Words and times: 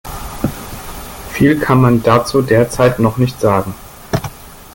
Viel 1.29 1.59
kann 1.59 1.79
man 1.79 2.01
dazu 2.01 2.41
derzeit 2.41 2.97
noch 2.97 3.17
nicht 3.17 3.39
sagen. 3.39 3.75